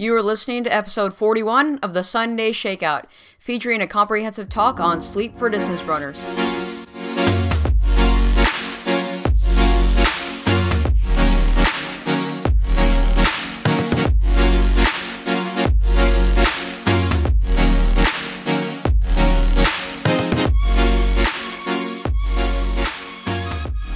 [0.00, 3.04] You are listening to episode 41 of the Sunday Shakeout,
[3.38, 6.18] featuring a comprehensive talk on sleep for distance runners.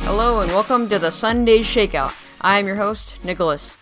[0.03, 2.13] Hello and welcome to the Sunday Shakeout.
[2.43, 3.79] I am your host, Nicholas.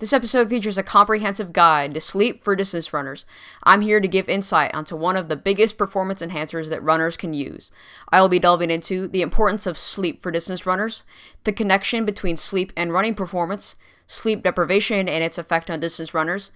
[0.00, 3.24] This episode features a comprehensive guide to sleep for distance runners.
[3.62, 7.32] I'm here to give insight onto one of the biggest performance enhancers that runners can
[7.32, 7.70] use.
[8.10, 11.04] I will be delving into the importance of sleep for distance runners,
[11.44, 13.76] the connection between sleep and running performance,
[14.08, 16.50] sleep deprivation and its effect on distance runners,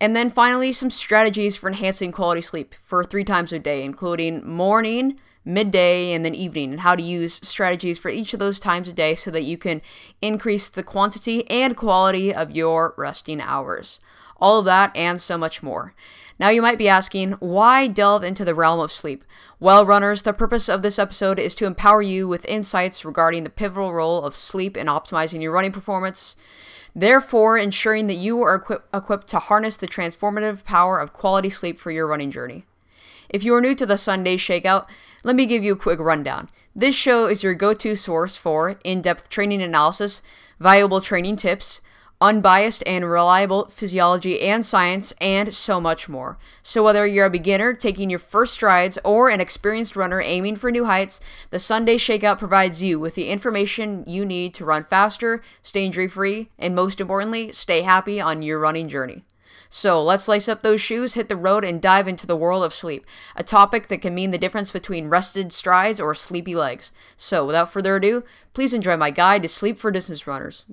[0.00, 4.48] and then finally some strategies for enhancing quality sleep for three times a day, including
[4.48, 8.88] morning, midday, and then evening, and how to use strategies for each of those times
[8.88, 9.80] a day so that you can
[10.20, 14.00] increase the quantity and quality of your resting hours.
[14.40, 15.94] All of that and so much more.
[16.38, 19.24] Now, you might be asking, why delve into the realm of sleep?
[19.58, 23.50] Well, runners, the purpose of this episode is to empower you with insights regarding the
[23.50, 26.36] pivotal role of sleep in optimizing your running performance,
[26.96, 31.78] therefore, ensuring that you are equip- equipped to harness the transformative power of quality sleep
[31.78, 32.64] for your running journey.
[33.28, 34.86] If you are new to the Sunday Shakeout,
[35.22, 36.48] let me give you a quick rundown.
[36.74, 40.22] This show is your go to source for in depth training analysis,
[40.58, 41.80] valuable training tips,
[42.20, 46.38] unbiased and reliable physiology and science, and so much more.
[46.62, 50.70] So, whether you're a beginner taking your first strides or an experienced runner aiming for
[50.70, 55.42] new heights, the Sunday Shakeout provides you with the information you need to run faster,
[55.62, 59.24] stay injury free, and most importantly, stay happy on your running journey.
[59.68, 62.74] So let's lace up those shoes, hit the road, and dive into the world of
[62.74, 63.06] sleep,
[63.36, 66.90] a topic that can mean the difference between rested strides or sleepy legs.
[67.16, 70.66] So without further ado, please enjoy my guide to sleep for distance runners.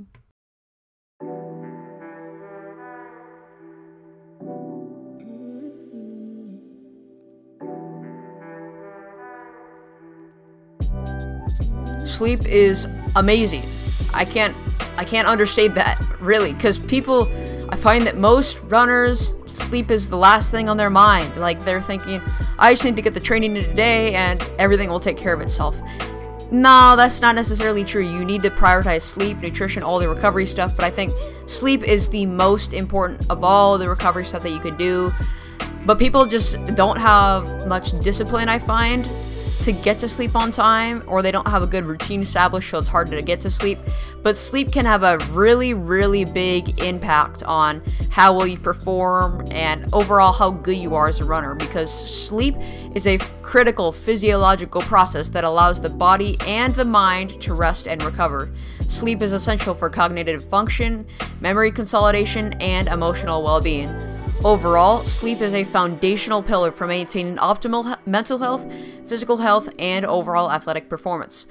[12.08, 13.64] Sleep is amazing.
[14.14, 14.56] I can't
[14.98, 17.26] I can't understate that really cuz people
[17.70, 21.38] I find that most runners sleep is the last thing on their mind.
[21.38, 22.22] Like they're thinking,
[22.58, 25.42] I just need to get the training in today and everything will take care of
[25.42, 25.76] itself.
[26.50, 28.04] No, that's not necessarily true.
[28.04, 31.14] You need to prioritize sleep, nutrition, all the recovery stuff, but I think
[31.46, 35.12] sleep is the most important of all the recovery stuff that you can do.
[35.86, 39.06] But people just don't have much discipline, I find
[39.62, 42.78] to get to sleep on time or they don't have a good routine established so
[42.80, 43.80] it's hard to get to sleep.
[44.22, 49.92] But sleep can have a really really big impact on how well you perform and
[49.94, 52.56] overall how good you are as a runner because sleep
[52.96, 58.04] is a critical physiological process that allows the body and the mind to rest and
[58.04, 58.52] recover.
[58.88, 61.06] Sleep is essential for cognitive function
[61.42, 68.38] memory consolidation and emotional well-being Overall, sleep is a foundational pillar for maintaining optimal mental
[68.38, 68.72] health,
[69.08, 71.48] physical health, and overall athletic performance.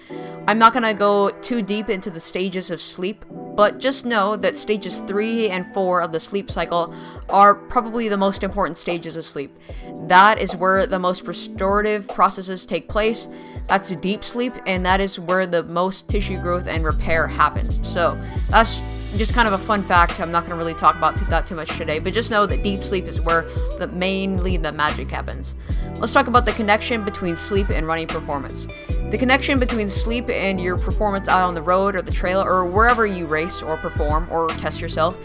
[0.47, 4.37] I'm not going to go too deep into the stages of sleep, but just know
[4.37, 6.95] that stages 3 and 4 of the sleep cycle
[7.29, 9.59] are probably the most important stages of sleep.
[10.07, 13.27] That is where the most restorative processes take place.
[13.67, 17.81] That's deep sleep, and that is where the most tissue growth and repair happens.
[17.83, 18.17] So,
[18.49, 18.81] that's
[19.17, 20.21] just kind of a fun fact.
[20.21, 22.63] I'm not going to really talk about that too much today, but just know that
[22.63, 23.43] deep sleep is where
[23.79, 25.55] the mainly the magic happens.
[25.99, 28.69] Let's talk about the connection between sleep and running performance.
[29.11, 32.67] The connection between sleep and your performance out on the road or the trail or
[32.67, 35.17] wherever you race or perform or test yourself,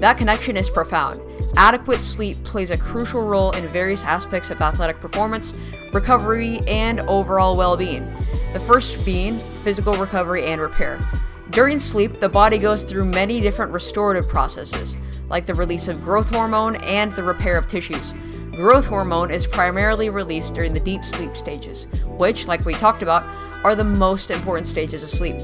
[0.00, 1.20] that connection is profound.
[1.56, 5.54] Adequate sleep plays a crucial role in various aspects of athletic performance,
[5.92, 8.04] recovery, and overall well being.
[8.52, 11.00] The first being physical recovery and repair.
[11.50, 14.96] During sleep, the body goes through many different restorative processes,
[15.28, 18.14] like the release of growth hormone and the repair of tissues.
[18.52, 23.24] Growth hormone is primarily released during the deep sleep stages, which, like we talked about,
[23.64, 25.36] are the most important stages of sleep.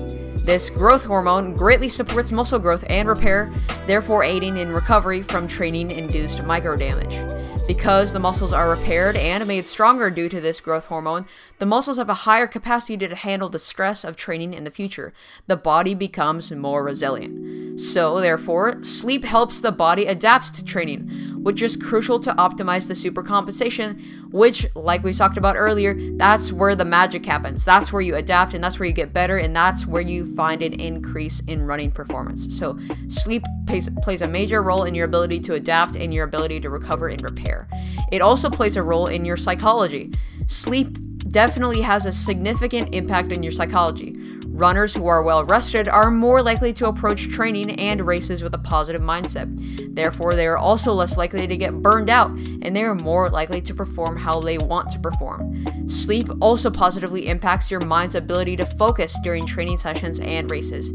[0.47, 3.53] This growth hormone greatly supports muscle growth and repair,
[3.89, 7.67] therefore aiding in recovery from training induced microdamage.
[7.67, 11.27] Because the muscles are repaired and made stronger due to this growth hormone,
[11.59, 15.13] the muscles have a higher capacity to handle the stress of training in the future.
[15.49, 17.81] The body becomes more resilient.
[17.81, 22.95] So, therefore, sleep helps the body adapt to training, which is crucial to optimize the
[22.95, 24.03] supercompensation,
[24.33, 27.65] which, like we talked about earlier, that's where the magic happens.
[27.65, 30.61] That's where you adapt and that's where you get better, and that's where you find
[30.61, 32.59] an increase in running performance.
[32.59, 32.77] So,
[33.07, 36.69] sleep plays, plays a major role in your ability to adapt and your ability to
[36.69, 37.69] recover and repair.
[38.11, 40.13] It also plays a role in your psychology.
[40.49, 40.99] Sleep
[41.29, 44.17] definitely has a significant impact on your psychology.
[44.57, 48.59] Runners who are well rested are more likely to approach training and races with a
[48.59, 49.95] positive mindset.
[49.95, 53.61] Therefore, they are also less likely to get burned out and they are more likely
[53.61, 55.91] to perform how they want to perform.
[55.91, 60.91] Sleep also positively impacts your mind's ability to focus during training sessions and races.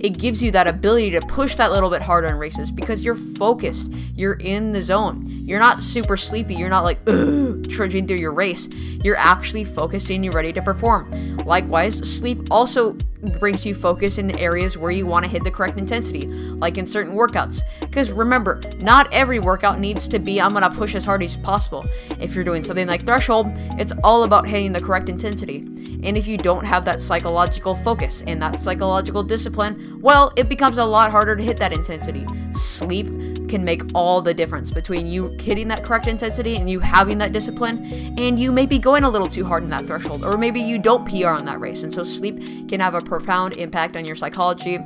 [0.00, 3.14] It gives you that ability to push that little bit harder in races because you're
[3.14, 5.33] focused, you're in the zone.
[5.44, 7.04] You're not super sleepy, you're not like
[7.68, 8.66] trudging through your race.
[8.68, 11.10] You're actually focused and you're ready to perform.
[11.44, 12.96] Likewise, sleep also
[13.38, 16.86] brings you focus in areas where you want to hit the correct intensity, like in
[16.86, 17.62] certain workouts.
[17.80, 21.86] Because remember, not every workout needs to be I'm gonna push as hard as possible.
[22.20, 23.46] If you're doing something like threshold,
[23.78, 25.58] it's all about hitting the correct intensity.
[26.04, 30.76] And if you don't have that psychological focus and that psychological discipline, well, it becomes
[30.76, 32.26] a lot harder to hit that intensity.
[32.52, 33.06] Sleep
[33.48, 37.32] can make all the difference between you hitting that correct intensity and you having that
[37.32, 37.84] discipline,
[38.18, 40.78] and you may be going a little too hard in that threshold, or maybe you
[40.78, 41.82] don't PR on that race.
[41.82, 44.78] And so sleep can have a profound impact on your psychology.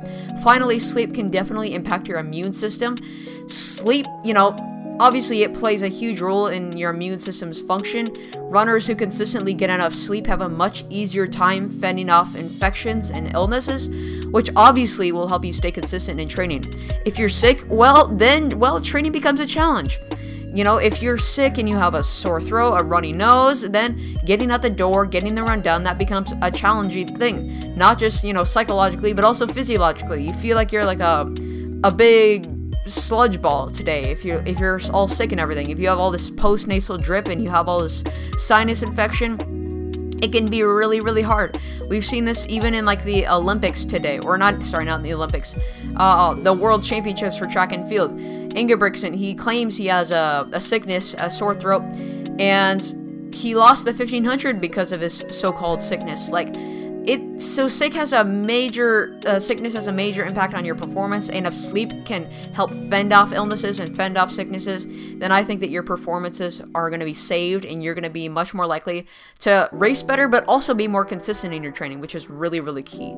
[0.43, 2.95] Finally, sleep can definitely impact your immune system.
[3.47, 4.55] Sleep, you know,
[4.99, 8.13] Obviously, it plays a huge role in your immune system's function.
[8.51, 13.33] Runners who consistently get enough sleep have a much easier time fending off infections and
[13.33, 13.87] illnesses,
[14.31, 16.75] which obviously will help you stay consistent in training.
[17.05, 20.01] If you're sick, well, then, well, training becomes a challenge.
[20.53, 24.17] You know, if you're sick and you have a sore throat, a runny nose, then
[24.25, 27.75] getting out the door, getting the run done, that becomes a challenging thing.
[27.75, 30.23] Not just, you know, psychologically, but also physiologically.
[30.25, 31.31] You feel like you're like a
[31.83, 32.49] a big
[32.85, 36.11] sludge ball today if you're if you're all sick and everything if you have all
[36.11, 38.03] this postnasal drip and you have all this
[38.37, 43.27] sinus infection it can be really really hard we've seen this even in like the
[43.27, 45.55] olympics today or not sorry not in the olympics
[45.97, 48.19] uh, the world championships for track and field
[48.55, 51.83] ingebrigtsen he claims he has a, a sickness a sore throat
[52.39, 52.95] and
[53.31, 56.29] he lost the 1500 because of his so-called sickness.
[56.29, 56.49] Like
[57.05, 61.29] it so sick has a major uh, sickness has a major impact on your performance
[61.29, 64.85] and if sleep can help fend off illnesses and fend off sicknesses
[65.17, 68.09] then i think that your performances are going to be saved and you're going to
[68.09, 69.07] be much more likely
[69.39, 72.83] to race better but also be more consistent in your training which is really really
[72.83, 73.15] key.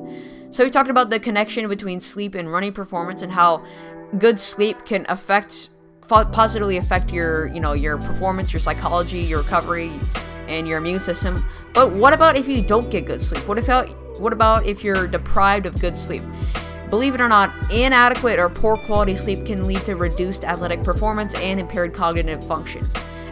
[0.52, 3.64] So we talked about the connection between sleep and running performance and how
[4.18, 5.70] good sleep can affect
[6.08, 9.90] positively affect your you know your performance your psychology your recovery
[10.52, 11.44] and your immune system.
[11.72, 13.46] But what about if you don't get good sleep?
[13.48, 13.66] What if
[14.20, 16.22] what about if you're deprived of good sleep?
[16.90, 21.34] Believe it or not, inadequate or poor quality sleep can lead to reduced athletic performance
[21.34, 22.86] and impaired cognitive function.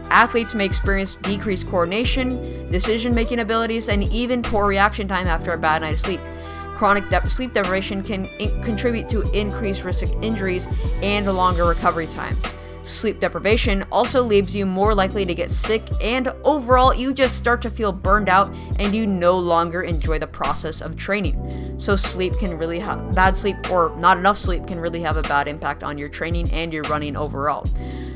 [0.09, 5.57] Athletes may experience decreased coordination, decision making abilities, and even poor reaction time after a
[5.57, 6.19] bad night of sleep.
[6.81, 10.67] Chronic de- sleep deprivation can in- contribute to increased risk of injuries
[11.03, 12.35] and a longer recovery time.
[12.81, 17.61] Sleep deprivation also leaves you more likely to get sick, and overall, you just start
[17.61, 21.75] to feel burned out and you no longer enjoy the process of training.
[21.77, 25.21] So, sleep can really have bad sleep or not enough sleep can really have a
[25.21, 27.67] bad impact on your training and your running overall.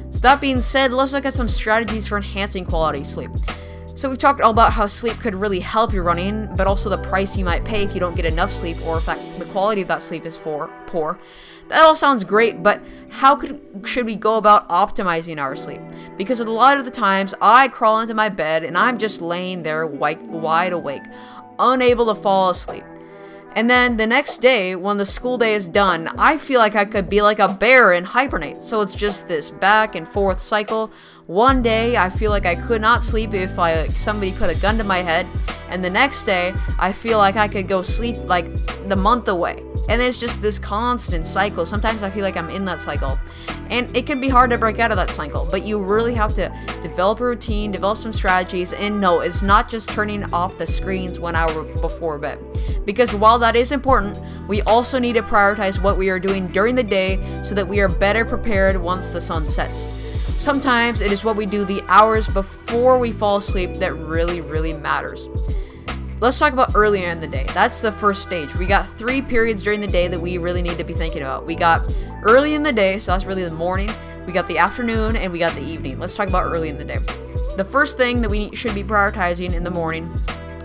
[0.09, 3.29] So, that being said, let's look at some strategies for enhancing quality sleep.
[3.95, 6.97] So we've talked all about how sleep could really help your running, but also the
[6.97, 9.81] price you might pay if you don't get enough sleep or if that, the quality
[9.83, 11.17] of that sleep is for poor.
[11.69, 15.79] That all sounds great, but how could should we go about optimizing our sleep?
[16.17, 19.63] Because a lot of the times I crawl into my bed and I'm just laying
[19.63, 21.03] there wide, wide awake,
[21.57, 22.83] unable to fall asleep.
[23.55, 26.83] And then the next day, when the school day is done, I feel like I
[26.83, 28.61] could be like a bear and hibernate.
[28.61, 30.91] So it's just this back and forth cycle.
[31.27, 34.59] One day, I feel like I could not sleep if I, like, somebody put a
[34.59, 35.25] gun to my head,
[35.69, 38.45] and the next day, I feel like I could go sleep like
[38.87, 39.63] the month away.
[39.89, 41.65] And it's just this constant cycle.
[41.65, 43.19] Sometimes I feel like I'm in that cycle.
[43.69, 46.33] And it can be hard to break out of that cycle, but you really have
[46.35, 50.67] to develop a routine, develop some strategies, and no, it's not just turning off the
[50.67, 52.39] screens one hour before bed.
[52.85, 56.75] Because while that is important, we also need to prioritize what we are doing during
[56.75, 59.87] the day so that we are better prepared once the sun sets.
[60.37, 64.73] Sometimes it is what we do the hours before we fall asleep that really, really
[64.73, 65.27] matters.
[66.19, 67.45] Let's talk about earlier in the day.
[67.53, 68.55] That's the first stage.
[68.55, 71.45] We got three periods during the day that we really need to be thinking about.
[71.45, 73.91] We got early in the day, so that's really the morning.
[74.25, 75.99] We got the afternoon, and we got the evening.
[75.99, 76.99] Let's talk about early in the day.
[77.57, 80.11] The first thing that we should be prioritizing in the morning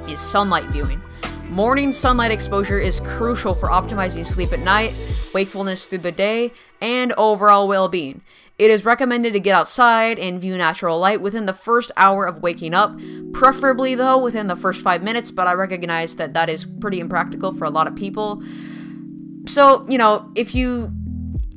[0.08, 1.02] is sunlight viewing.
[1.50, 4.95] Morning sunlight exposure is crucial for optimizing sleep at night,
[5.35, 8.21] wakefulness through the day, and overall well being.
[8.57, 12.40] It is recommended to get outside and view natural light within the first hour of
[12.40, 12.97] waking up,
[13.33, 17.52] preferably though within the first five minutes, but I recognize that that is pretty impractical
[17.52, 18.40] for a lot of people.
[19.49, 20.92] So, you know, if you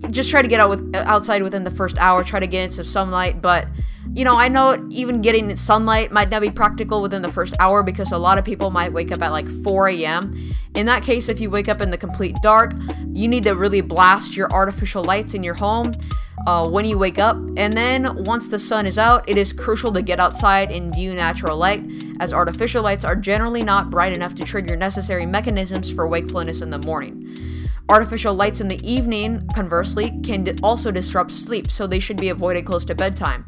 [0.10, 2.72] just try to get out with outside within the first hour, try to get in
[2.72, 3.68] some sunlight, but
[4.14, 7.84] you know, I know even getting sunlight might not be practical within the first hour
[7.84, 10.54] because a lot of people might wake up at like 4 a.m.
[10.76, 12.74] In that case, if you wake up in the complete dark,
[13.14, 15.96] you need to really blast your artificial lights in your home
[16.46, 17.38] uh, when you wake up.
[17.58, 21.16] And then once the sun is out, it is crucial to get outside and view
[21.16, 21.84] natural light,
[22.20, 26.70] as artificial lights are generally not bright enough to trigger necessary mechanisms for wakefulness in
[26.70, 27.70] the morning.
[27.90, 32.66] Artificial lights in the evening, conversely, can also disrupt sleep, so they should be avoided
[32.66, 33.46] close to bedtime.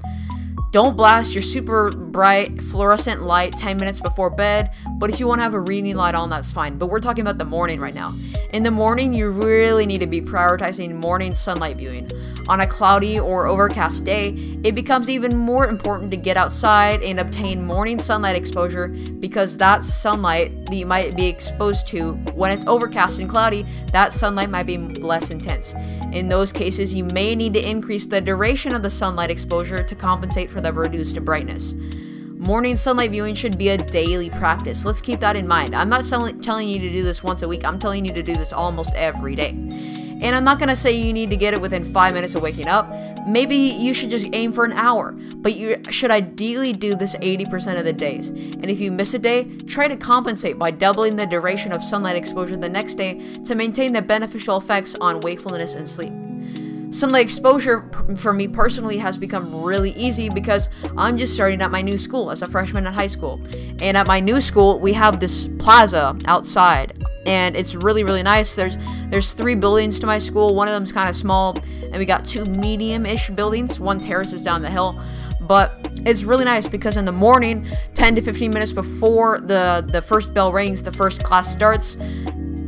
[0.75, 5.39] Don't blast your super bright fluorescent light 10 minutes before bed, but if you want
[5.39, 6.77] to have a reading light on, that's fine.
[6.77, 8.13] But we're talking about the morning right now.
[8.51, 12.11] In the morning, you really need to be prioritizing morning sunlight viewing.
[12.49, 14.31] On a cloudy or overcast day,
[14.65, 19.85] it becomes even more important to get outside and obtain morning sunlight exposure because that
[19.85, 24.65] sunlight that you might be exposed to when it's overcast and cloudy, that sunlight might
[24.65, 25.73] be less intense.
[26.15, 29.95] In those cases, you may need to increase the duration of the sunlight exposure to
[29.95, 31.73] compensate for the reduced brightness.
[32.37, 34.85] Morning sunlight viewing should be a daily practice.
[34.85, 35.75] Let's keep that in mind.
[35.75, 38.37] I'm not telling you to do this once a week, I'm telling you to do
[38.37, 39.51] this almost every day.
[40.21, 42.67] And I'm not gonna say you need to get it within five minutes of waking
[42.67, 42.89] up.
[43.27, 47.79] Maybe you should just aim for an hour, but you should ideally do this 80%
[47.79, 48.29] of the days.
[48.29, 52.15] And if you miss a day, try to compensate by doubling the duration of sunlight
[52.15, 56.13] exposure the next day to maintain the beneficial effects on wakefulness and sleep.
[56.91, 61.81] Sunlight exposure for me personally has become really easy because I'm just starting at my
[61.81, 63.41] new school as a freshman in high school.
[63.79, 68.55] And at my new school, we have this plaza outside and it's really really nice.
[68.55, 68.77] There's
[69.09, 70.55] there's three buildings to my school.
[70.55, 73.79] One of them's kind of small, and we got two medium-ish buildings.
[73.79, 74.99] One terrace is down the hill,
[75.41, 80.01] but it's really nice because in the morning, 10 to 15 minutes before the the
[80.01, 81.97] first bell rings, the first class starts,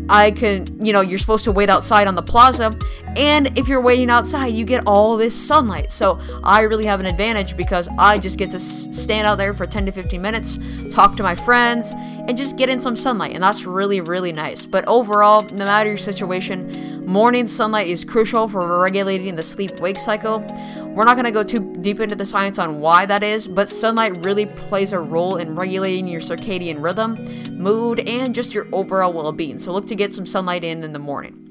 [0.09, 2.77] I can, you know, you're supposed to wait outside on the plaza,
[3.17, 5.91] and if you're waiting outside, you get all this sunlight.
[5.91, 9.65] So I really have an advantage because I just get to stand out there for
[9.65, 10.57] 10 to 15 minutes,
[10.89, 11.91] talk to my friends,
[12.27, 14.65] and just get in some sunlight, and that's really, really nice.
[14.65, 19.97] But overall, no matter your situation, morning sunlight is crucial for regulating the sleep wake
[19.97, 20.39] cycle.
[20.87, 23.69] We're not going to go too deep into the science on why that is, but
[23.69, 29.13] sunlight really plays a role in regulating your circadian rhythm, mood, and just your overall
[29.13, 29.57] well being.
[29.57, 31.43] So look to get some sunlight in in the morning.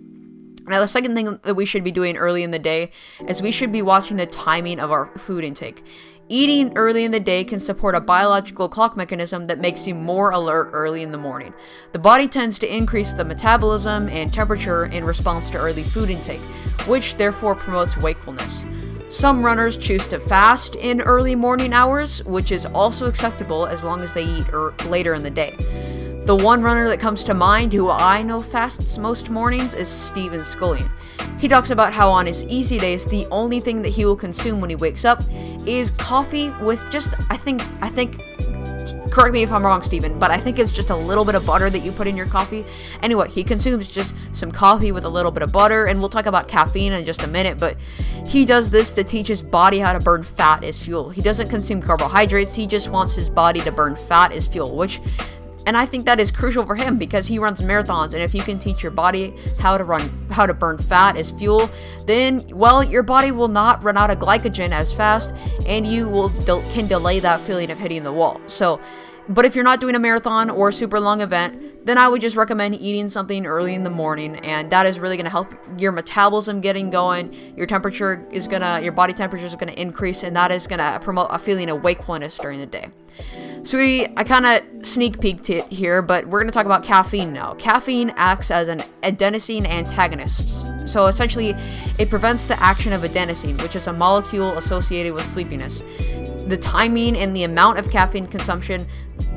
[0.69, 2.91] Now, the second thing that we should be doing early in the day
[3.29, 5.85] is we should be watching the timing of our food intake.
[6.29, 10.31] Eating early in the day can support a biological clock mechanism that makes you more
[10.31, 11.55] alert early in the morning.
[11.93, 16.41] The body tends to increase the metabolism and temperature in response to early food intake,
[16.89, 18.65] which therefore promotes wakefulness.
[19.09, 24.03] Some runners choose to fast in early morning hours, which is also acceptable as long
[24.03, 25.57] as they eat er- later in the day.
[26.27, 30.45] The one runner that comes to mind who I know fasts most mornings is Stephen
[30.45, 30.91] Scullion.
[31.39, 34.61] He talks about how on his easy days, the only thing that he will consume
[34.61, 35.23] when he wakes up
[35.67, 38.21] is coffee with just, I think, I think
[39.17, 41.47] correct me if I'm wrong, Stephen, but I think it's just a little bit of
[41.47, 42.67] butter that you put in your coffee.
[43.03, 46.27] Anyway, he consumes just some coffee with a little bit of butter, and we'll talk
[46.27, 47.79] about caffeine in just a minute, but
[48.27, 51.09] he does this to teach his body how to burn fat as fuel.
[51.09, 55.01] He doesn't consume carbohydrates, he just wants his body to burn fat as fuel, which
[55.67, 58.43] and I think that is crucial for him because he runs marathons and if you
[58.43, 61.69] can teach your body how to run how to burn fat as fuel,
[62.07, 65.35] then well, your body will not run out of glycogen as fast
[65.67, 66.31] and you will
[66.71, 68.41] can delay that feeling of hitting the wall.
[68.47, 68.81] So,
[69.29, 72.21] but if you're not doing a marathon or a super long event, then I would
[72.21, 75.55] just recommend eating something early in the morning and that is really going to help
[75.79, 77.33] your metabolism getting going.
[77.57, 80.67] Your temperature is going to your body temperature is going to increase and that is
[80.67, 82.89] going to promote a feeling of wakefulness during the day.
[83.63, 86.85] So we, I kind of sneak peeked it here, but we're going to talk about
[86.85, 87.55] caffeine now.
[87.55, 90.89] Caffeine acts as an adenosine antagonist.
[90.89, 91.53] So essentially,
[91.99, 95.83] it prevents the action of adenosine, which is a molecule associated with sleepiness.
[96.47, 98.87] The timing and the amount of caffeine consumption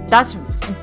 [0.07, 0.37] that's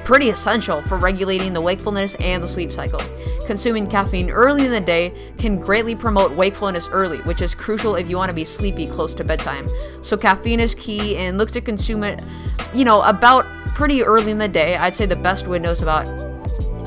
[0.05, 3.01] pretty essential for regulating the wakefulness and the sleep cycle.
[3.47, 8.09] Consuming caffeine early in the day can greatly promote wakefulness early, which is crucial if
[8.09, 9.69] you want to be sleepy close to bedtime.
[10.03, 12.23] So caffeine is key and look to consume it,
[12.75, 14.77] you know, about pretty early in the day.
[14.77, 16.07] I'd say the best window is about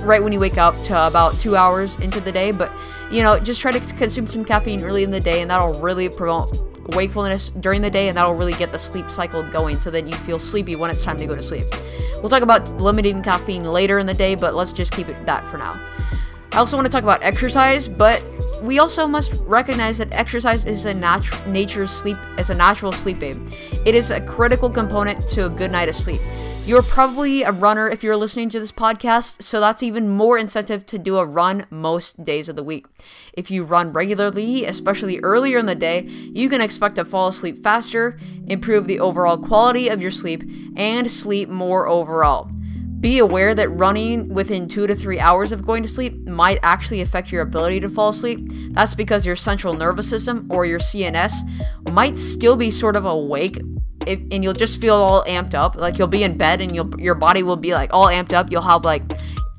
[0.05, 2.71] right when you wake up to about two hours into the day, but
[3.11, 6.09] you know, just try to consume some caffeine early in the day and that'll really
[6.09, 10.07] promote wakefulness during the day and that'll really get the sleep cycle going so that
[10.07, 11.65] you feel sleepy when it's time to go to sleep.
[12.15, 15.47] We'll talk about limiting caffeine later in the day, but let's just keep it that
[15.47, 15.79] for now.
[16.51, 18.23] I also want to talk about exercise, but
[18.63, 23.21] we also must recognize that exercise is a natu- nature's sleep is a natural sleep
[23.21, 23.39] aid.
[23.85, 26.21] It is a critical component to a good night of sleep.
[26.69, 30.85] You're probably a runner if you're listening to this podcast, so that's even more incentive
[30.85, 32.85] to do a run most days of the week.
[33.33, 37.63] If you run regularly, especially earlier in the day, you can expect to fall asleep
[37.63, 40.43] faster, improve the overall quality of your sleep,
[40.77, 42.51] and sleep more overall.
[42.99, 47.01] Be aware that running within two to three hours of going to sleep might actually
[47.01, 48.47] affect your ability to fall asleep.
[48.73, 51.33] That's because your central nervous system or your CNS
[51.91, 53.59] might still be sort of awake.
[54.09, 56.99] If, and you'll just feel all amped up like you'll be in bed and you'll
[56.99, 59.03] your body will be like all amped up you'll have like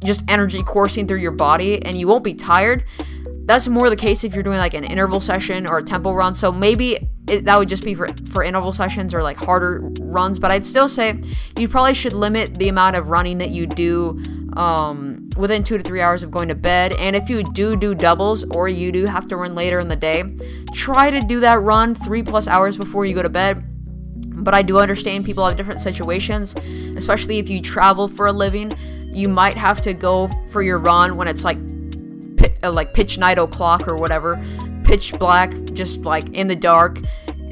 [0.04, 2.84] just energy coursing through your body and you won't be tired
[3.50, 6.36] that's more the case if you're doing like an interval session or a tempo run.
[6.36, 10.38] So maybe it, that would just be for for interval sessions or like harder runs.
[10.38, 11.20] But I'd still say
[11.56, 14.10] you probably should limit the amount of running that you do
[14.56, 16.92] um, within two to three hours of going to bed.
[16.92, 19.96] And if you do do doubles or you do have to run later in the
[19.96, 20.22] day,
[20.72, 23.64] try to do that run three plus hours before you go to bed.
[24.40, 26.54] But I do understand people have different situations,
[26.96, 28.76] especially if you travel for a living.
[29.12, 31.58] You might have to go for your run when it's like
[32.62, 34.42] uh, like pitch night o'clock or whatever,
[34.84, 36.98] pitch black, just like in the dark.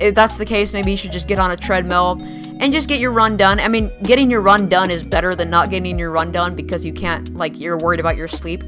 [0.00, 2.21] If that's the case, maybe you should just get on a treadmill
[2.61, 3.61] and just get your run done.
[3.61, 6.85] I mean, getting your run done is better than not getting your run done because
[6.85, 8.62] you can't, like, you're worried about your sleep.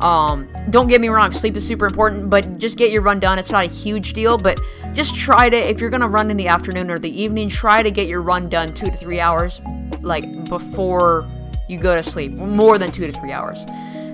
[0.00, 3.38] Um, don't get me wrong, sleep is super important, but just get your run done.
[3.38, 4.60] It's not a huge deal, but
[4.92, 7.90] just try to, if you're gonna run in the afternoon or the evening, try to
[7.90, 9.62] get your run done two to three hours,
[10.00, 11.26] like, before
[11.68, 12.32] you go to sleep.
[12.32, 13.64] More than two to three hours.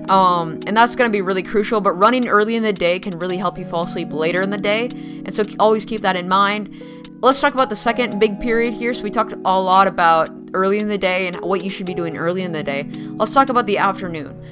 [0.09, 1.81] Um, and that's going to be really crucial.
[1.81, 4.57] But running early in the day can really help you fall asleep later in the
[4.57, 4.87] day.
[5.25, 6.73] And so always keep that in mind.
[7.21, 8.93] Let's talk about the second big period here.
[8.93, 11.93] So we talked a lot about early in the day and what you should be
[11.93, 12.83] doing early in the day.
[12.83, 14.43] Let's talk about the afternoon.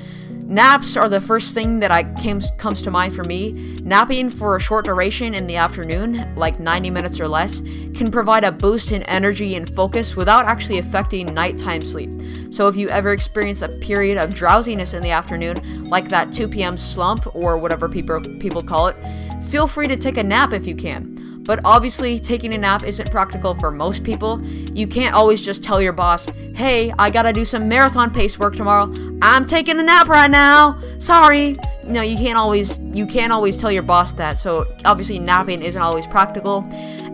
[0.52, 3.54] Naps are the first thing that I came, comes to mind for me.
[3.84, 7.62] Napping for a short duration in the afternoon, like 90 minutes or less,
[7.94, 12.10] can provide a boost in energy and focus without actually affecting nighttime sleep.
[12.50, 16.50] So if you ever experience a period of drowsiness in the afternoon, like that 2
[16.50, 16.76] p.m.
[16.76, 18.98] slump or whatever people people call it,
[19.46, 21.31] feel free to take a nap if you can.
[21.44, 24.44] But obviously, taking a nap isn't practical for most people.
[24.46, 28.56] You can't always just tell your boss, hey, I gotta do some marathon pace work
[28.56, 28.92] tomorrow.
[29.22, 30.80] I'm taking a nap right now.
[31.00, 31.58] Sorry.
[31.84, 34.38] No, you can't always you can't always tell your boss that.
[34.38, 36.68] So obviously napping isn't always practical.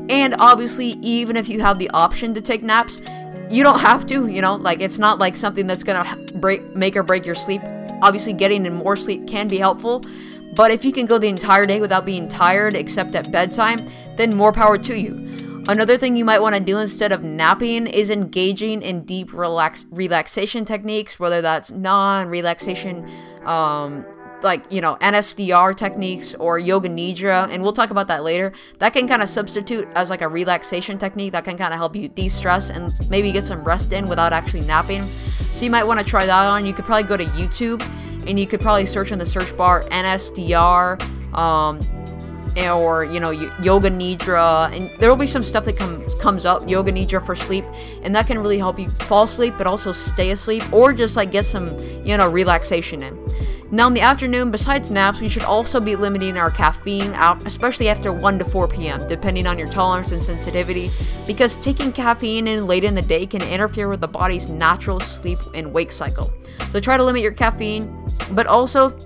[0.10, 3.00] And obviously, even if you have the option to take naps,
[3.50, 6.96] you don't have to, you know, like it's not like something that's gonna break make
[6.96, 7.62] or break your sleep.
[8.02, 10.04] Obviously, getting in more sleep can be helpful,
[10.58, 14.34] but if you can go the entire day without being tired except at bedtime, then
[14.34, 15.14] more power to you.
[15.70, 19.86] Another thing you might want to do instead of napping is engaging in deep relax
[19.92, 23.08] relaxation techniques, whether that's non-relaxation
[23.46, 24.06] um,
[24.42, 28.54] like you know NSDR techniques or yoga nidra and we'll talk about that later.
[28.80, 31.96] That can kind of substitute as like a relaxation technique that can kind of help
[31.96, 35.06] you de-stress and maybe get some rest in without actually napping.
[35.54, 36.66] So you might want to try that on.
[36.66, 37.82] You could probably go to YouTube
[38.28, 41.02] and you could probably search in the search bar NSDR
[41.34, 41.82] um,
[42.58, 46.68] or you know yoga nidra and there will be some stuff that comes comes up
[46.68, 47.64] yoga nidra for sleep
[48.02, 51.32] and that can really help you fall asleep but also stay asleep or just like
[51.32, 51.68] get some
[52.06, 53.18] you know relaxation in.
[53.70, 57.90] Now in the afternoon besides naps we should also be limiting our caffeine out especially
[57.90, 60.90] after 1 to 4 p.m depending on your tolerance and sensitivity
[61.28, 65.40] because taking caffeine in late in the day can interfere with the body's natural sleep
[65.54, 66.34] and wake cycle.
[66.72, 67.94] So try to limit your caffeine
[68.32, 68.98] but also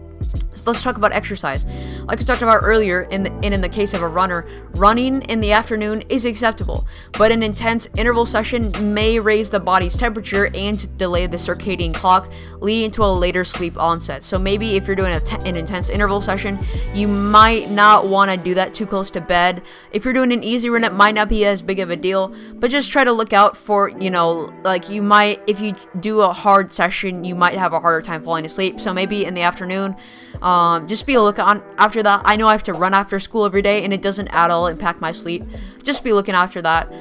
[0.53, 1.65] so let's talk about exercise.
[2.05, 5.21] Like I talked about earlier, in the, and in the case of a runner, running
[5.23, 10.51] in the afternoon is acceptable, but an intense interval session may raise the body's temperature
[10.53, 14.23] and delay the circadian clock, leading to a later sleep onset.
[14.23, 16.59] So maybe if you're doing an intense interval session,
[16.93, 19.61] you might not want to do that too close to bed.
[19.91, 22.35] If you're doing an easy run, it might not be as big of a deal,
[22.55, 26.21] but just try to look out for, you know, like you might, if you do
[26.21, 28.79] a hard session, you might have a harder time falling asleep.
[28.79, 29.95] So maybe in the afternoon,
[30.41, 32.21] um, just be a look on after that.
[32.25, 34.67] I know I have to run after school every day, and it doesn't at all
[34.67, 35.43] impact my sleep.
[35.83, 36.91] Just be looking after that.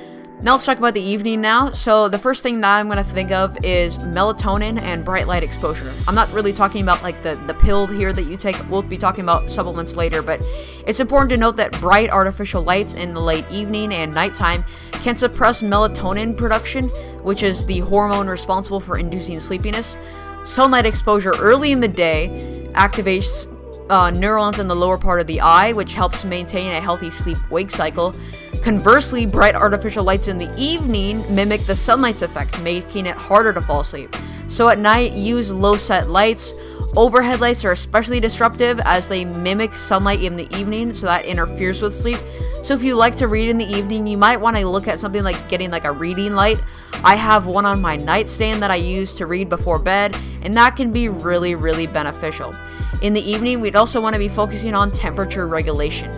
[0.42, 1.72] Now let's talk about the evening now.
[1.72, 5.92] So the first thing that I'm gonna think of is melatonin and bright light exposure.
[6.09, 8.57] I'm not really talking about like the, the pill here that you take.
[8.70, 10.42] We'll be talking about supplements later, but
[10.87, 15.18] it's important to note that bright artificial lights in the late evening and nighttime can
[15.18, 16.88] suppress melatonin production,
[17.22, 19.98] which is the hormone responsible for inducing sleepiness.
[20.44, 23.46] Sunlight exposure early in the day activates
[23.90, 27.38] uh, neurons in the lower part of the eye, which helps maintain a healthy sleep
[27.50, 28.14] wake cycle.
[28.62, 33.61] Conversely, bright artificial lights in the evening mimic the sunlight's effect, making it harder to
[33.61, 34.14] fall asleep.
[34.46, 36.54] So at night, use low set lights
[36.96, 41.81] Overhead lights are especially disruptive as they mimic sunlight in the evening, so that interferes
[41.81, 42.18] with sleep.
[42.64, 44.98] So if you like to read in the evening, you might want to look at
[44.98, 46.61] something like getting like a reading light.
[47.05, 50.74] I have one on my nightstand that I use to read before bed, and that
[50.74, 52.55] can be really, really beneficial.
[53.03, 56.11] In the evening, we'd also want to be focusing on temperature regulation.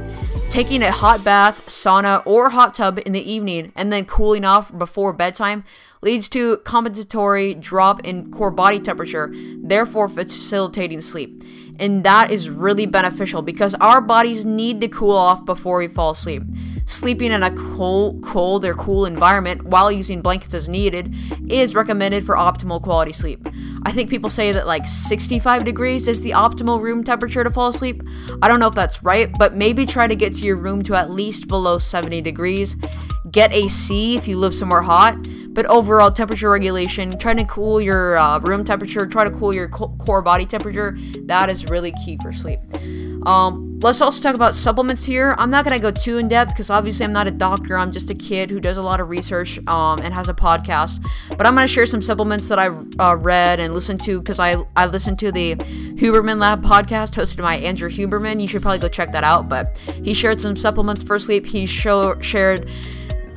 [0.48, 4.76] Taking a hot bath, sauna, or hot tub in the evening and then cooling off
[4.76, 5.64] before bedtime
[6.02, 11.42] leads to compensatory drop in core body temperature, therefore facilitating sleep.
[11.78, 16.10] And that is really beneficial because our bodies need to cool off before we fall
[16.10, 16.42] asleep.
[16.86, 21.14] Sleeping in a cold, cold or cool environment while using blankets as needed
[21.48, 23.46] is recommended for optimal quality sleep.
[23.84, 27.68] I think people say that like 65 degrees is the optimal room temperature to fall
[27.68, 28.02] asleep.
[28.42, 30.94] I don't know if that's right, but maybe try to get to your room to
[30.94, 32.76] at least below 70 degrees.
[33.30, 35.16] Get AC if you live somewhere hot
[35.52, 39.68] but overall, temperature regulation, trying to cool your uh, room temperature, try to cool your
[39.68, 42.58] co- core body temperature, that is really key for sleep.
[43.26, 45.34] Um, let's also talk about supplements here.
[45.38, 47.76] I'm not going to go too in depth because obviously I'm not a doctor.
[47.76, 51.04] I'm just a kid who does a lot of research um, and has a podcast.
[51.28, 54.38] But I'm going to share some supplements that I uh, read and listened to because
[54.38, 58.40] I, I listened to the Huberman Lab podcast hosted by Andrew Huberman.
[58.40, 59.48] You should probably go check that out.
[59.48, 61.46] But he shared some supplements for sleep.
[61.46, 62.68] He shared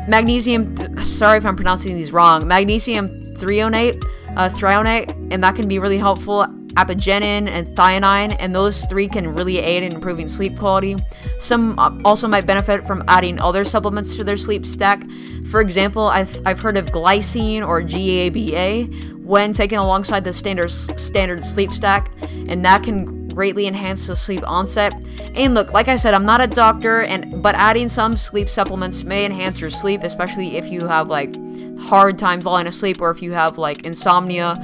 [0.07, 4.01] magnesium, sorry if I'm pronouncing these wrong, magnesium threonate,
[4.35, 6.45] uh, threonate, and that can be really helpful.
[6.75, 10.97] Apigenin and theanine, and those three can really aid in improving sleep quality.
[11.39, 15.03] Some uh, also might benefit from adding other supplements to their sleep stack.
[15.49, 21.43] For example, I've, I've heard of glycine or GABA when taken alongside the standard standard
[21.45, 24.93] sleep stack, and that can greatly enhance the sleep onset.
[25.35, 29.03] And look, like I said, I'm not a doctor, and but adding some sleep supplements
[29.03, 31.35] may enhance your sleep, especially if you have like
[31.79, 34.57] hard time falling asleep or if you have like insomnia.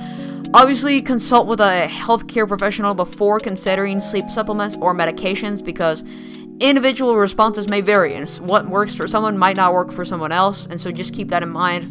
[0.53, 6.03] Obviously, consult with a healthcare professional before considering sleep supplements or medications because
[6.59, 10.65] individual responses may vary, and what works for someone might not work for someone else,
[10.65, 11.85] and so just keep that in mind.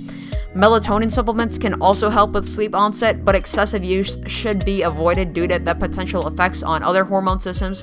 [0.54, 5.48] Melatonin supplements can also help with sleep onset, but excessive use should be avoided due
[5.48, 7.80] to the potential effects on other hormone systems.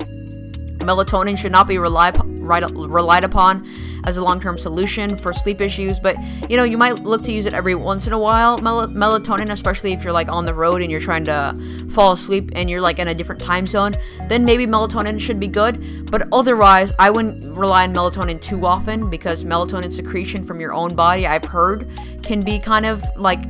[0.78, 2.14] Melatonin should not be relied,
[2.48, 3.66] relied upon
[4.04, 6.16] as a long-term solution for sleep issues but
[6.48, 9.50] you know you might look to use it every once in a while Mel- melatonin
[9.50, 12.80] especially if you're like on the road and you're trying to fall asleep and you're
[12.80, 13.96] like in a different time zone
[14.28, 19.10] then maybe melatonin should be good but otherwise i wouldn't rely on melatonin too often
[19.10, 21.90] because melatonin secretion from your own body i've heard
[22.22, 23.40] can be kind of like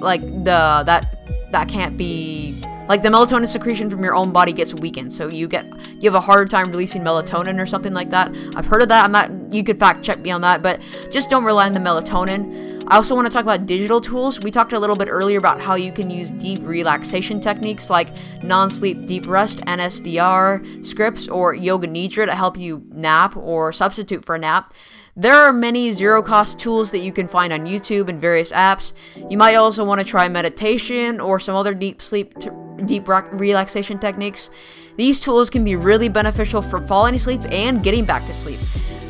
[0.00, 1.18] like the that
[1.52, 2.54] that can't be
[2.92, 5.64] like the melatonin secretion from your own body gets weakened so you get
[6.02, 8.30] you have a harder time releasing melatonin or something like that.
[8.54, 9.02] I've heard of that.
[9.02, 10.78] I'm not you could fact check me on that but
[11.10, 12.84] just don't rely on the melatonin.
[12.88, 14.40] I also want to talk about digital tools.
[14.40, 18.10] We talked a little bit earlier about how you can use deep relaxation techniques like
[18.42, 24.34] non-sleep deep rest nsdr scripts or yoga nidra to help you nap or substitute for
[24.34, 24.74] a nap.
[25.16, 28.92] There are many zero cost tools that you can find on YouTube and various apps.
[29.30, 32.48] You might also want to try meditation or some other deep sleep t-
[32.84, 34.50] deep relaxation techniques.
[34.96, 38.60] These tools can be really beneficial for falling asleep and getting back to sleep.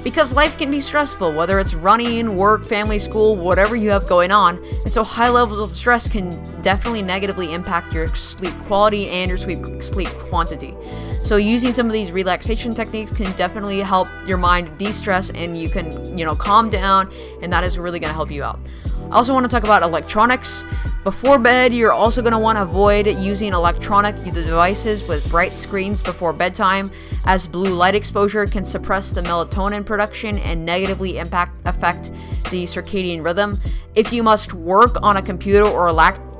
[0.05, 4.33] Because life can be stressful, whether it's running, work, family, school, whatever you have going
[4.33, 9.29] on, and so high levels of stress can definitely negatively impact your sleep quality and
[9.29, 10.75] your sleep sleep quantity.
[11.23, 15.71] So using some of these relaxation techniques can definitely help your mind de-stress and you
[15.71, 18.59] can, you know, calm down and that is really going to help you out.
[19.11, 20.65] I also want to talk about electronics.
[21.05, 26.03] Before bed, you're also going to want to avoid using electronic devices with bright screens
[26.03, 26.91] before bedtime,
[27.25, 32.11] as blue light exposure can suppress the melatonin production and negatively impact affect
[32.51, 33.61] the circadian rhythm.
[33.95, 35.93] If you must work on a computer or a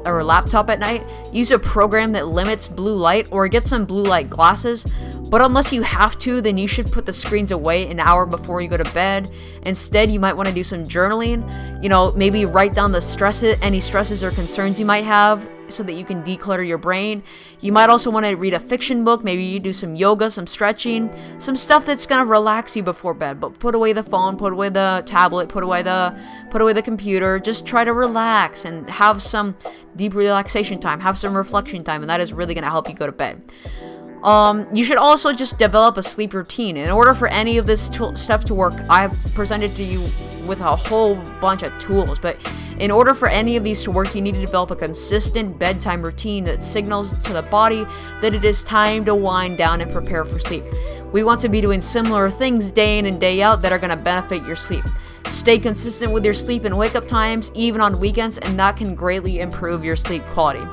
[0.05, 3.85] or a laptop at night, use a program that limits blue light or get some
[3.85, 4.87] blue light glasses.
[5.33, 8.61] But unless you have to, then you should put the screens away an hour before
[8.61, 9.31] you go to bed.
[9.63, 11.83] Instead, you might want to do some journaling.
[11.83, 15.83] You know, maybe write down the stresses, any stresses or concerns you might have so
[15.85, 17.23] that you can declutter your brain.
[17.61, 20.47] You might also want to read a fiction book, maybe you do some yoga, some
[20.47, 23.41] stretching, some stuff that's going to relax you before bed.
[23.41, 26.15] But put away the phone, put away the tablet, put away the
[26.51, 27.39] put away the computer.
[27.39, 29.57] Just try to relax and have some
[29.97, 32.95] deep relaxation time, have some reflection time, and that is really going to help you
[32.95, 33.43] go to bed.
[34.23, 36.77] Um, you should also just develop a sleep routine.
[36.77, 40.01] In order for any of this stuff to work, I've presented to you
[40.47, 42.39] with a whole bunch of tools, but
[42.79, 46.03] in order for any of these to work, you need to develop a consistent bedtime
[46.03, 47.85] routine that signals to the body
[48.21, 50.65] that it is time to wind down and prepare for sleep.
[51.13, 53.97] We want to be doing similar things day in and day out that are going
[53.97, 54.85] to benefit your sleep.
[55.29, 58.95] Stay consistent with your sleep and wake up times, even on weekends, and that can
[58.95, 60.67] greatly improve your sleep quality.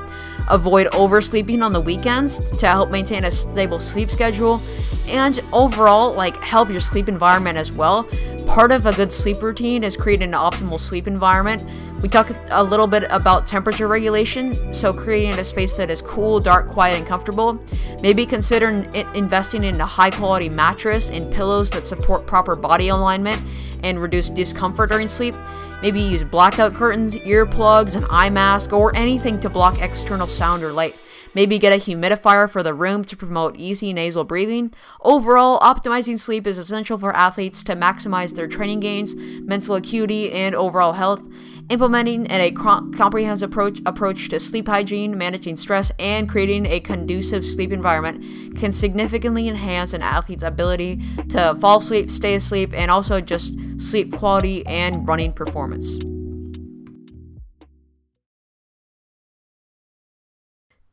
[0.49, 4.61] Avoid oversleeping on the weekends to help maintain a stable sleep schedule
[5.07, 8.09] and overall like help your sleep environment as well.
[8.49, 11.63] Part of a good sleep routine is creating an optimal sleep environment.
[12.01, 16.39] We talk a little bit about temperature regulation, so creating a space that is cool,
[16.39, 17.63] dark, quiet, and comfortable.
[18.01, 18.69] Maybe consider
[19.13, 23.39] investing in a high quality mattress and pillows that support proper body alignment
[23.83, 25.35] and reduce discomfort during sleep.
[25.83, 30.73] Maybe use blackout curtains, earplugs, an eye mask, or anything to block external sound or
[30.73, 30.97] light.
[31.33, 34.73] Maybe get a humidifier for the room to promote easy nasal breathing.
[35.01, 40.55] Overall, optimizing sleep is essential for athletes to maximize their training gains, mental acuity, and
[40.55, 41.27] overall health.
[41.69, 47.71] Implementing a comprehensive approach, approach to sleep hygiene, managing stress, and creating a conducive sleep
[47.71, 53.55] environment can significantly enhance an athlete's ability to fall asleep, stay asleep, and also just
[53.79, 55.99] sleep quality and running performance.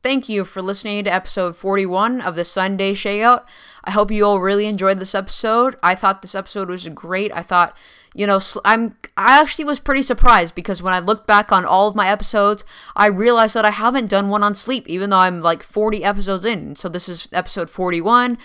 [0.07, 3.43] Thank you for listening to episode 41 of the Sunday Shakeout.
[3.83, 5.75] I hope you all really enjoyed this episode.
[5.83, 7.29] I thought this episode was great.
[7.35, 7.75] I thought,
[8.15, 11.89] you know, I'm I actually was pretty surprised because when I looked back on all
[11.89, 12.63] of my episodes,
[12.95, 16.45] I realized that I haven't done one on sleep even though I'm like 40 episodes
[16.45, 16.77] in.
[16.77, 18.37] So this is episode 41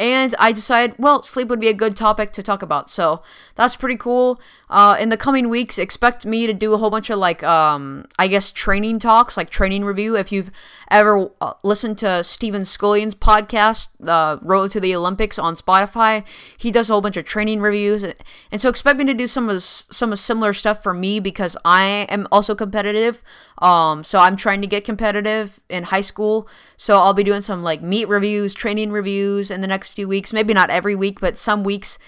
[0.00, 2.88] and I decided, well, sleep would be a good topic to talk about.
[2.88, 3.22] So
[3.54, 4.40] that's pretty cool.
[4.70, 8.06] Uh, in the coming weeks, expect me to do a whole bunch of like, um,
[8.18, 10.16] I guess, training talks, like training review.
[10.16, 10.50] If you've
[10.90, 16.24] ever uh, listened to Stephen Scullion's podcast, uh, Road to the Olympics on Spotify,
[16.56, 18.14] he does a whole bunch of training reviews, and,
[18.56, 21.58] so expect me to do some of this, some of similar stuff for me because
[21.62, 23.22] I am also competitive.
[23.60, 26.48] Um, so I'm trying to get competitive in high school.
[26.76, 30.32] So I'll be doing some like meet reviews, training reviews in the next few weeks.
[30.32, 31.98] Maybe not every week, but some weeks.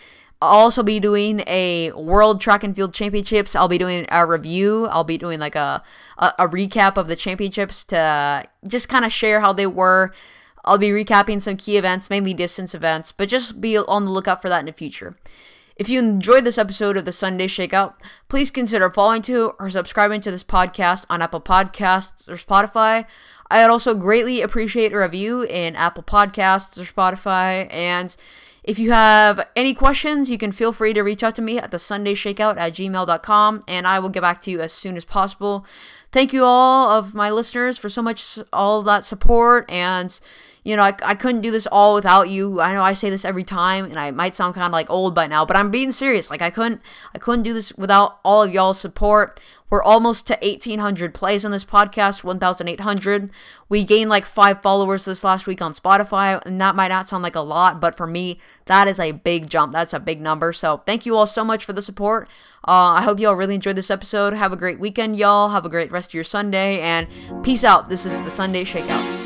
[0.40, 3.54] I'll also be doing a World Track and Field Championships.
[3.54, 4.86] I'll be doing a review.
[4.86, 5.84] I'll be doing like a,
[6.18, 10.12] a, a recap of the championships to just kind of share how they were.
[10.64, 14.42] I'll be recapping some key events, mainly distance events, but just be on the lookout
[14.42, 15.16] for that in the future.
[15.76, 17.94] If you enjoyed this episode of the Sunday Shakeout,
[18.28, 23.06] please consider following to or subscribing to this podcast on Apple Podcasts or Spotify.
[23.50, 27.72] I'd also greatly appreciate a review in Apple Podcasts or Spotify.
[27.72, 28.14] And
[28.64, 31.70] if you have any questions, you can feel free to reach out to me at
[31.70, 35.04] the Sunday Shakeout at gmail.com and I will get back to you as soon as
[35.04, 35.66] possible.
[36.12, 40.18] Thank you all of my listeners for so much all of that support and
[40.64, 42.60] you know, I, I couldn't do this all without you.
[42.60, 45.14] I know I say this every time, and I might sound kind of like old
[45.14, 46.30] by now, but I'm being serious.
[46.30, 46.80] Like I couldn't,
[47.14, 49.40] I couldn't do this without all of y'all's support.
[49.72, 53.30] We're almost to 1,800 plays on this podcast, 1,800.
[53.70, 57.22] We gained like five followers this last week on Spotify, and that might not sound
[57.22, 59.72] like a lot, but for me, that is a big jump.
[59.72, 60.52] That's a big number.
[60.52, 62.28] So thank you all so much for the support.
[62.68, 64.34] Uh, I hope you all really enjoyed this episode.
[64.34, 65.48] Have a great weekend, y'all.
[65.48, 67.08] Have a great rest of your Sunday, and
[67.42, 67.88] peace out.
[67.88, 69.21] This is the Sunday Shakeout.